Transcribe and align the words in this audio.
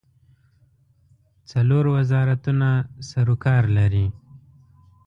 څلور 1.51 1.83
وزارتونه 1.95 2.69
سروکار 3.09 3.63
لري. 3.77 4.07